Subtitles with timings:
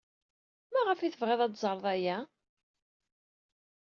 [0.71, 2.17] Maɣef ay tebɣid ad teẓred aya?